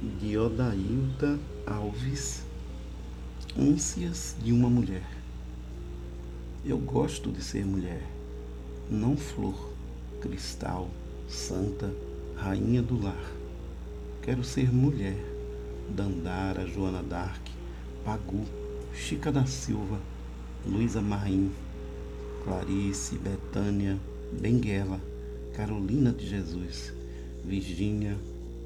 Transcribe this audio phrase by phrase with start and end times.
[0.00, 2.44] de Odailda Alves,
[3.58, 5.04] Ânsias de uma Mulher.
[6.64, 8.02] Eu gosto de ser mulher,
[8.88, 9.72] não flor,
[10.20, 10.88] cristal,
[11.28, 11.92] santa,
[12.36, 13.32] rainha do lar.
[14.22, 15.18] Quero ser mulher,
[15.90, 17.42] Dandara, Joana Dark,
[18.04, 18.44] Pagu,
[18.94, 19.98] Chica da Silva,
[20.64, 21.50] Luísa Marim,
[22.44, 23.98] Clarice, Betânia,
[24.32, 25.00] Benguela,
[25.54, 26.92] Carolina de Jesus,
[27.44, 28.16] Virgínia,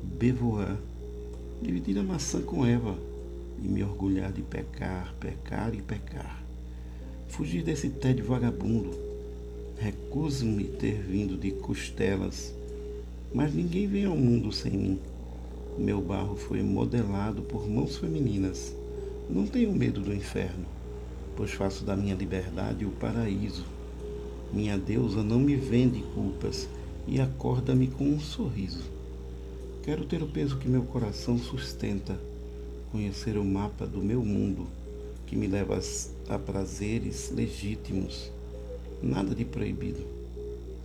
[0.02, 0.76] Bevoan,
[1.62, 2.98] dividir a maçã com Eva
[3.62, 6.42] e me orgulhar de pecar, pecar e pecar.
[7.28, 8.90] Fugir desse tédio vagabundo.
[9.78, 12.52] Recuso-me ter vindo de costelas,
[13.32, 14.98] mas ninguém vem ao mundo sem mim.
[15.78, 18.74] Meu barro foi modelado por mãos femininas.
[19.30, 20.66] Não tenho medo do inferno,
[21.36, 23.64] pois faço da minha liberdade o paraíso.
[24.52, 26.68] Minha deusa não me vende culpas
[27.06, 29.01] e acorda-me com um sorriso.
[29.82, 32.16] Quero ter o peso que meu coração sustenta,
[32.92, 34.68] conhecer o mapa do meu mundo
[35.26, 35.76] que me leva
[36.28, 38.30] a prazeres legítimos,
[39.02, 40.06] nada de proibido,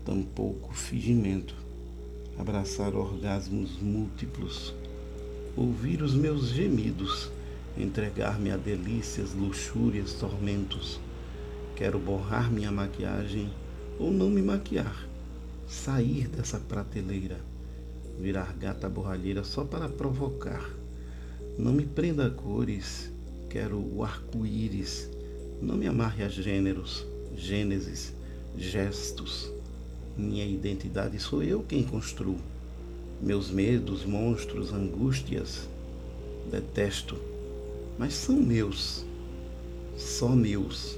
[0.03, 1.53] tampouco fingimento,
[2.39, 4.73] abraçar orgasmos múltiplos,
[5.55, 7.29] ouvir os meus gemidos,
[7.77, 10.99] entregar-me a delícias, luxúrias, tormentos.
[11.75, 13.47] Quero borrar minha maquiagem
[13.99, 15.07] ou não me maquiar,
[15.67, 17.39] sair dessa prateleira
[18.19, 20.69] virar gata borralheira só para provocar.
[21.57, 23.11] Não me prenda a cores,
[23.49, 25.09] quero o arco-íris.
[25.61, 28.13] Não me amarre a gêneros, gênesis,
[28.57, 29.51] gestos.
[30.15, 32.37] Minha identidade sou eu quem construo.
[33.21, 35.67] Meus medos, monstros, angústias,
[36.51, 37.17] detesto,
[37.97, 39.03] mas são meus,
[39.97, 40.97] só meus.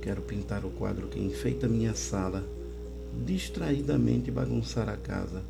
[0.00, 2.44] Quero pintar o quadro que enfeita minha sala,
[3.26, 5.42] distraidamente bagunçar a casa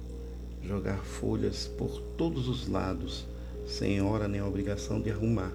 [0.68, 3.26] jogar folhas por todos os lados,
[3.66, 5.50] sem hora nem obrigação de arrumar.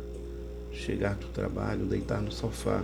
[0.72, 2.84] Chegar do trabalho, deitar no sofá,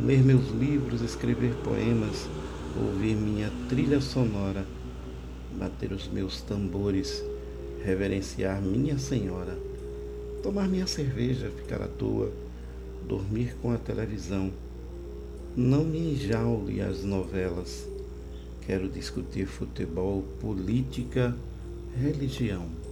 [0.00, 2.28] ler meus livros, escrever poemas,
[2.80, 4.64] ouvir minha trilha sonora,
[5.58, 7.24] bater os meus tambores,
[7.84, 9.58] reverenciar minha senhora,
[10.44, 12.30] tomar minha cerveja, ficar à toa,
[13.08, 14.52] dormir com a televisão.
[15.56, 17.88] Não me enjaule as novelas.
[18.64, 21.34] Quero discutir futebol, política,
[21.96, 22.85] religião.